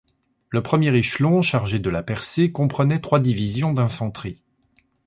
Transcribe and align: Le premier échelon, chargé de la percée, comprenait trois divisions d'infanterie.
Le 0.49 0.63
premier 0.63 0.91
échelon, 0.97 1.43
chargé 1.43 1.77
de 1.77 1.87
la 1.91 2.01
percée, 2.01 2.51
comprenait 2.51 3.01
trois 3.01 3.19
divisions 3.19 3.71
d'infanterie. 3.71 4.41